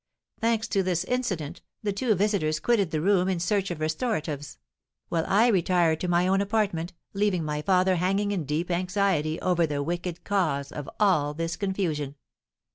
Thanks 0.39 0.67
to 0.69 0.81
this 0.81 1.03
incident, 1.03 1.61
the 1.83 1.93
two 1.93 2.15
visitors 2.15 2.59
quitted 2.59 2.89
the 2.89 3.01
room 3.01 3.29
in 3.29 3.39
search 3.39 3.69
of 3.69 3.77
restoratives; 3.79 4.57
while 5.09 5.25
I 5.27 5.45
retired 5.49 5.99
to 5.99 6.07
my 6.07 6.27
own 6.27 6.41
apartment, 6.41 6.93
leaving 7.13 7.43
my 7.43 7.61
father 7.61 7.97
hanging 7.97 8.31
in 8.31 8.45
deep 8.45 8.71
anxiety 8.71 9.39
over 9.41 9.67
the 9.67 9.83
wicked 9.83 10.23
cause 10.23 10.71
of 10.71 10.89
all 10.99 11.35
this 11.35 11.55
confusion." 11.55 12.15